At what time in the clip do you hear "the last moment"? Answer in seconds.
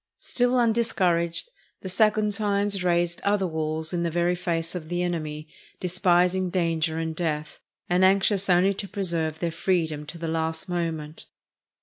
10.17-11.27